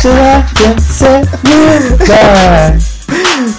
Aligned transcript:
should 0.00 0.16
I 0.16 0.42
just 0.56 0.98
say 0.98 1.20
goodbye? 1.44 2.80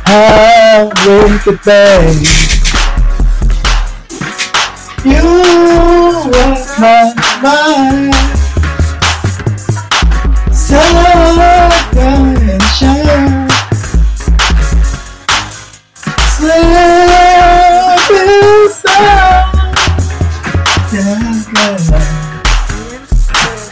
How 0.05 0.91
will 1.05 1.33
the 1.41 1.53
babe? 1.65 2.21
You 5.05 5.25
were 6.29 6.53
my 6.79 7.14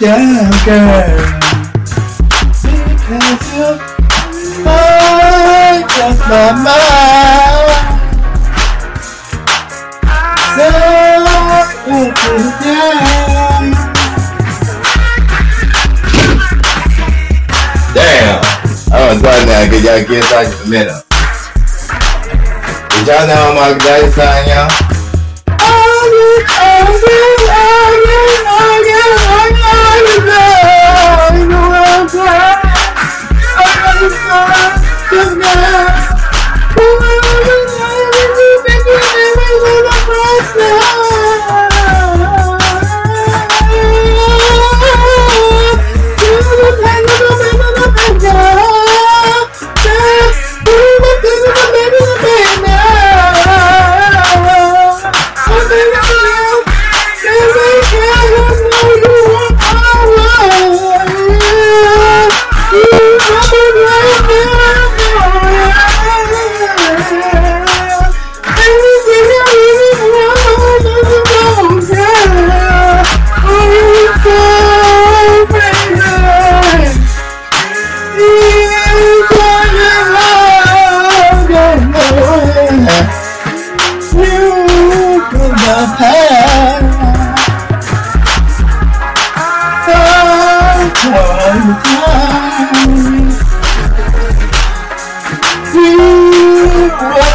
Yeah, 0.04 0.52
girl. 0.66 1.00
Because 2.60 3.40
you 3.56 3.72
I 4.66 5.80
got 5.88 6.20
my 6.28 6.52
mind 6.60 7.94
so 10.56 10.68
into 11.88 12.36
down. 12.60 13.64
Damn. 17.94 18.44
I 18.92 19.08
was 19.08 19.22
talking 19.22 19.48
now, 19.48 19.64
cause 19.72 19.84
y'all 19.86 20.04
talking 20.28 20.52
in 20.52 20.60
a 20.60 20.70
minute. 20.70 21.00
Did 22.90 23.08
y'all 23.08 23.24
know 23.26 23.56
my 23.56 23.72
daddy 23.80 24.12
son, 24.12 24.52
y'all? 24.52 24.68
You 26.04 27.33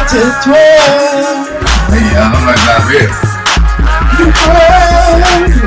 to 0.09 0.17
y'all, 2.09 2.33
I'm 2.33 2.45
like, 2.49 2.57
not 2.65 2.81
real. 2.89 3.13
I 4.41 5.58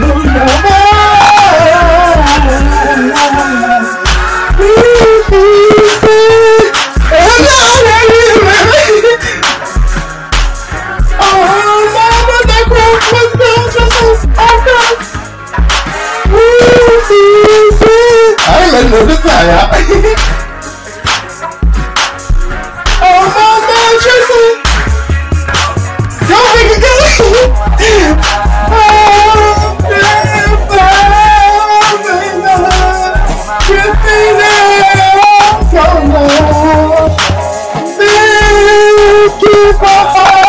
Thank 39.80 40.41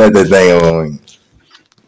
Let 0.00 0.14
that 0.14 0.28
thing 0.28 0.50
on. 0.62 0.98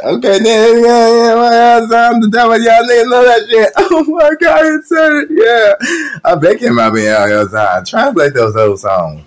Okay, 0.04 0.38
then, 0.40 0.84
yeah, 0.84 1.08
yeah, 1.08 1.34
my 1.34 1.54
ass, 1.54 1.90
I'm 1.90 2.20
the 2.20 2.28
devil, 2.28 2.60
y'all 2.60 2.82
niggas 2.82 3.08
know 3.08 3.24
that 3.24 3.48
shit. 3.48 3.72
Oh 3.78 4.04
my 4.04 4.30
god, 4.38 4.66
it's 4.66 4.92
it. 4.92 5.28
Yeah. 5.30 6.20
I 6.22 6.34
bet 6.34 6.60
you 6.60 6.74
might 6.74 6.90
be 6.90 7.08
out 7.08 7.28
here 7.28 7.38
outside. 7.38 7.86
Translate 7.86 8.34
those 8.34 8.54
old 8.54 8.80
songs. 8.80 9.26